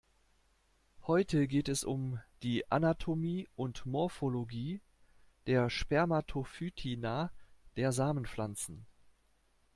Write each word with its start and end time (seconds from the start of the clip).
Heute 1.05 1.47
geht 1.47 1.69
es 1.69 1.83
um 1.83 2.19
die 2.41 2.71
Anatomie 2.71 3.47
und 3.55 3.85
Morphologie 3.85 4.81
der 5.45 5.69
Spermatophytina, 5.69 7.31
der 7.77 7.91
Samenpflanzen. 7.91 8.87